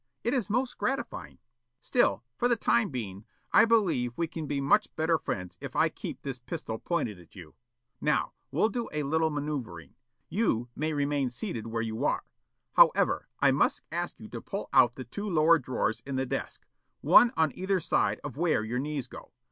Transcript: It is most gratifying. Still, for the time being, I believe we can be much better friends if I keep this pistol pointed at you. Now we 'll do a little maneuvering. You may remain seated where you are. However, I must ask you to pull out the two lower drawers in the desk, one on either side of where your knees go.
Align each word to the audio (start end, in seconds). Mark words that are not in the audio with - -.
It 0.23 0.33
is 0.33 0.49
most 0.49 0.79
gratifying. 0.79 1.37
Still, 1.79 2.23
for 2.35 2.47
the 2.47 2.55
time 2.55 2.89
being, 2.89 3.23
I 3.53 3.65
believe 3.65 4.13
we 4.17 4.25
can 4.25 4.47
be 4.47 4.59
much 4.59 4.87
better 4.95 5.19
friends 5.19 5.59
if 5.61 5.75
I 5.75 5.89
keep 5.89 6.23
this 6.23 6.39
pistol 6.39 6.79
pointed 6.79 7.19
at 7.19 7.35
you. 7.35 7.53
Now 8.01 8.33
we 8.49 8.59
'll 8.63 8.69
do 8.69 8.89
a 8.91 9.03
little 9.03 9.29
maneuvering. 9.29 9.93
You 10.27 10.69
may 10.75 10.91
remain 10.91 11.29
seated 11.29 11.67
where 11.67 11.83
you 11.83 12.03
are. 12.03 12.25
However, 12.73 13.27
I 13.41 13.51
must 13.51 13.83
ask 13.91 14.19
you 14.19 14.27
to 14.29 14.41
pull 14.41 14.69
out 14.73 14.95
the 14.95 15.03
two 15.05 15.29
lower 15.29 15.59
drawers 15.59 16.01
in 16.03 16.15
the 16.15 16.25
desk, 16.25 16.65
one 17.01 17.31
on 17.37 17.51
either 17.53 17.79
side 17.79 18.19
of 18.23 18.35
where 18.35 18.63
your 18.63 18.79
knees 18.79 19.05
go. 19.05 19.33